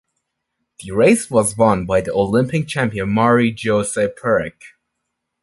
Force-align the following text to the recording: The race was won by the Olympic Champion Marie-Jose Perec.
The 0.79 0.89
race 0.89 1.29
was 1.29 1.55
won 1.55 1.85
by 1.85 2.01
the 2.01 2.11
Olympic 2.11 2.67
Champion 2.67 3.09
Marie-Jose 3.13 4.07
Perec. 4.19 4.59